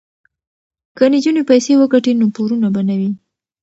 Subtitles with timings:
[0.97, 3.11] که نجونې پیسې وګټي نو پورونه به نه وي.